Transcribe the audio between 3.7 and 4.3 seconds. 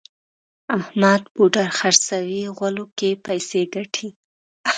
ګټي.